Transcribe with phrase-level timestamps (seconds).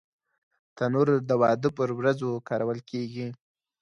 [0.77, 3.27] تنور د واده پر ورځو کارول کېږي